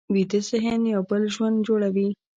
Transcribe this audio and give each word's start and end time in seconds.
ویده 0.13 0.39
ذهن 0.49 0.81
یو 0.93 1.01
بل 1.09 1.23
ژوند 1.35 1.57
جوړوي 1.67 2.09